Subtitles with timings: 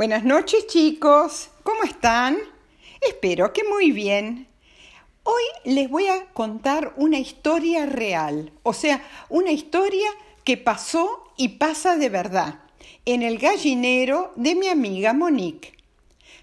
[0.00, 2.38] Buenas noches chicos, ¿cómo están?
[3.02, 4.48] Espero que muy bien.
[5.24, 10.08] Hoy les voy a contar una historia real, o sea, una historia
[10.42, 12.60] que pasó y pasa de verdad,
[13.04, 15.74] en el gallinero de mi amiga Monique.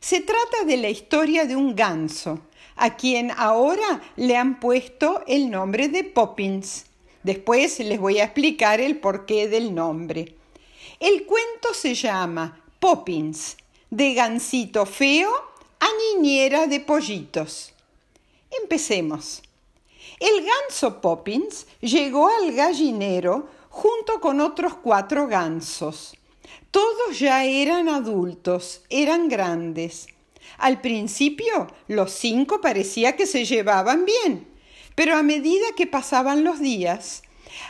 [0.00, 2.42] Se trata de la historia de un ganso,
[2.74, 6.84] a quien ahora le han puesto el nombre de Poppins.
[7.22, 10.34] Después les voy a explicar el porqué del nombre.
[11.00, 13.56] El cuento se llama Poppins,
[13.90, 15.30] de gansito feo
[15.80, 17.72] a niñera de pollitos.
[18.62, 19.42] Empecemos.
[20.20, 26.16] El ganso Poppins llegó al gallinero junto con otros cuatro gansos.
[26.70, 30.08] Todos ya eran adultos, eran grandes.
[30.58, 34.46] Al principio los cinco parecía que se llevaban bien,
[34.94, 37.22] pero a medida que pasaban los días,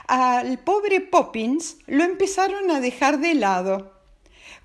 [0.09, 3.96] al pobre Poppins lo empezaron a dejar de lado.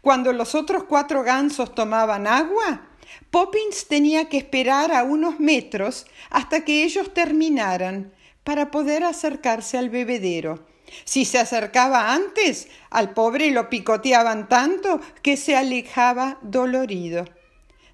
[0.02, 2.88] Cuando los otros cuatro gansos tomaban agua,
[3.30, 8.12] Poppins tenía que esperar a unos metros hasta que ellos terminaran
[8.44, 10.66] para poder acercarse al bebedero.
[11.06, 17.26] Si se acercaba antes, al pobre lo picoteaban tanto que se alejaba dolorido.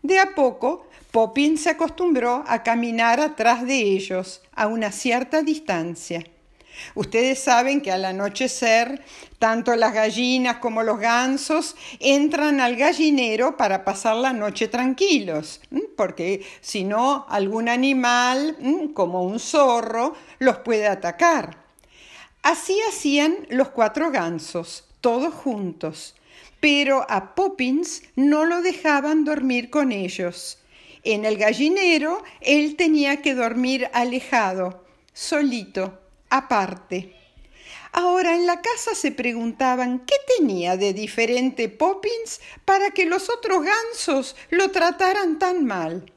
[0.02, 6.24] De a poco, Poppins se acostumbró a caminar atrás de ellos a una cierta distancia.
[6.96, 9.04] Ustedes saben que al anochecer,
[9.40, 15.62] tanto las gallinas como los gansos entran al gallinero para pasar la noche tranquilos,
[15.96, 18.58] porque si no, algún animal,
[18.94, 21.58] como un zorro, los puede atacar.
[22.44, 26.16] Así hacían los cuatro gansos, todos juntos,
[26.60, 30.60] pero a Poppins no lo dejaban dormir con ellos.
[31.04, 34.84] En el gallinero él tenía que dormir alejado,
[35.14, 37.14] solito aparte.
[37.92, 43.64] Ahora en la casa se preguntaban qué tenía de diferente Poppins para que los otros
[43.64, 46.12] gansos lo trataran tan mal.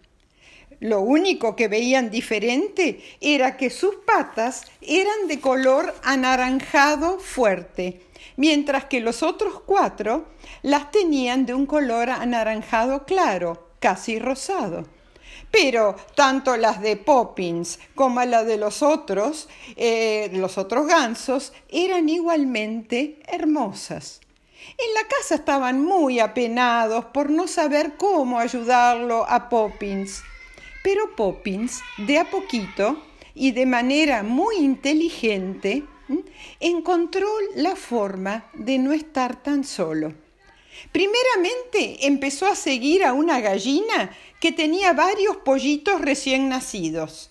[0.81, 8.01] Lo único que veían diferente era que sus patas eran de color anaranjado fuerte,
[8.37, 10.27] mientras que los otros cuatro
[10.63, 14.87] las tenían de un color anaranjado claro, casi rosado.
[15.51, 22.09] Pero tanto las de Poppins como las de los otros, eh, los otros gansos, eran
[22.09, 24.21] igualmente hermosas.
[24.79, 30.23] En la casa estaban muy apenados por no saber cómo ayudarlo a Poppins.
[30.83, 33.03] Pero Poppins, de a poquito
[33.35, 35.85] y de manera muy inteligente,
[36.59, 40.13] encontró la forma de no estar tan solo.
[40.93, 44.11] Primeramente empezó a seguir a una gallina
[44.41, 47.31] que tenía varios pollitos recién nacidos.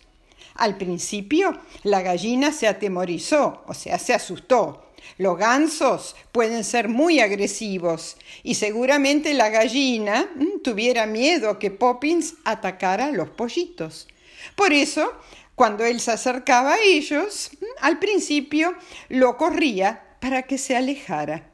[0.55, 4.85] Al principio la gallina se atemorizó, o sea, se asustó.
[5.17, 12.35] Los gansos pueden ser muy agresivos y seguramente la gallina mm, tuviera miedo que Poppins
[12.43, 14.07] atacara a los pollitos.
[14.55, 15.13] Por eso,
[15.55, 18.75] cuando él se acercaba a ellos, mm, al principio
[19.07, 21.51] lo corría para que se alejara.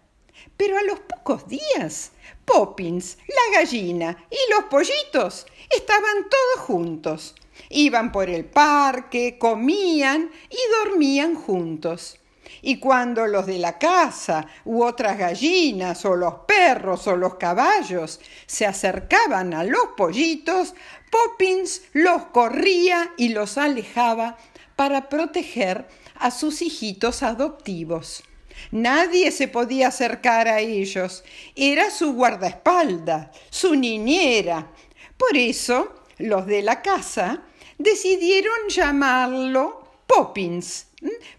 [0.58, 2.12] Pero a los pocos días,
[2.46, 7.36] Poppins, la gallina y los pollitos estaban todos juntos.
[7.70, 12.20] Iban por el parque, comían y dormían juntos.
[12.62, 18.20] Y cuando los de la casa u otras gallinas o los perros o los caballos
[18.46, 20.74] se acercaban a los pollitos,
[21.12, 24.38] Poppins los corría y los alejaba
[24.76, 28.24] para proteger a sus hijitos adoptivos.
[28.72, 31.24] Nadie se podía acercar a ellos.
[31.56, 34.72] Era su guardaespaldas, su niñera.
[35.18, 37.44] Por eso, los de la casa
[37.78, 40.88] decidieron llamarlo Poppins,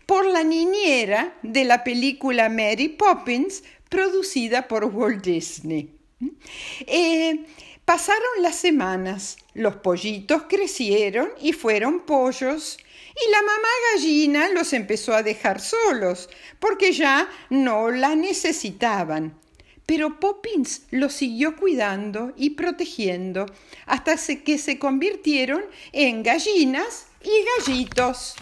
[0.06, 5.92] por la niñera de la película Mary Poppins, producida por Walt Disney.
[6.86, 7.44] Eh,
[7.84, 12.78] pasaron las semanas, los pollitos crecieron y fueron pollos
[13.16, 16.28] y la mamá gallina los empezó a dejar solos,
[16.58, 19.38] porque ya no la necesitaban.
[19.86, 23.46] Pero Poppins los siguió cuidando y protegiendo
[23.86, 28.34] hasta que se convirtieron en gallinas y gallitos.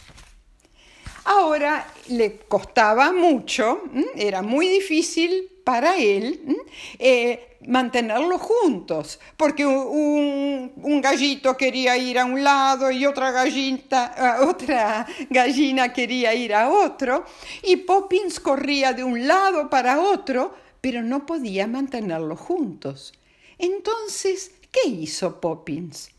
[1.24, 3.82] Ahora le costaba mucho,
[4.16, 6.58] era muy difícil para él
[6.98, 15.06] eh, mantenerlos juntos, porque un, gallito quería ir a un lado y otra, gallita, otra
[15.30, 17.24] gallina quería ir a otro,
[17.62, 23.14] y Poppins corría de un lado para otro, pero no podía mantenerlos juntos.
[23.58, 26.10] Entonces, ¿qué hizo Poppins?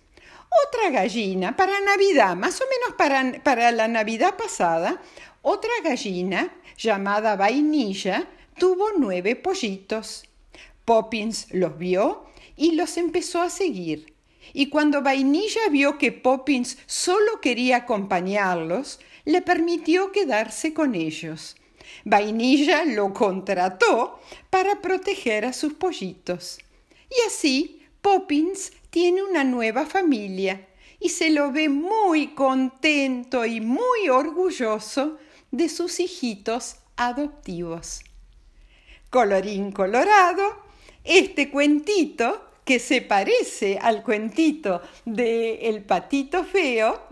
[0.67, 5.01] Otra gallina para Navidad, más o menos para, para la Navidad pasada,
[5.41, 8.27] otra gallina llamada Vainilla
[8.57, 10.25] tuvo nueve pollitos.
[10.85, 12.25] Poppins los vio
[12.55, 14.13] y los empezó a seguir.
[14.53, 21.55] Y cuando Vainilla vio que Poppins solo quería acompañarlos, le permitió quedarse con ellos.
[22.03, 24.19] Vainilla lo contrató
[24.49, 26.59] para proteger a sus pollitos.
[27.09, 30.67] Y así Poppins tiene una nueva familia
[30.99, 35.17] y se lo ve muy contento y muy orgulloso
[35.51, 38.01] de sus hijitos adoptivos.
[39.15, 40.57] Colorín colorado,
[41.01, 47.03] este cuentito que se parece al cuentito de El patito feo,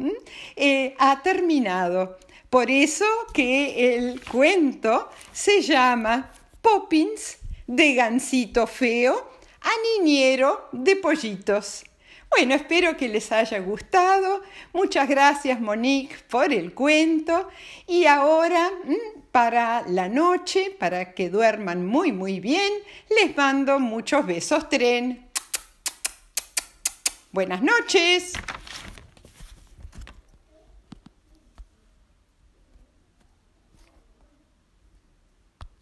[0.54, 2.18] eh, ha terminado.
[2.50, 6.30] Por eso que el cuento se llama
[6.62, 11.86] Poppins de Gansito Feo a Niñero de Pollitos.
[12.36, 14.42] Bueno, espero que les haya gustado.
[14.74, 17.48] Muchas gracias, Monique, por el cuento.
[17.86, 18.72] Y ahora,
[19.32, 22.74] para la noche, para que duerman muy, muy bien,
[23.16, 25.28] les mando muchos besos tren.
[27.32, 28.34] Buenas noches.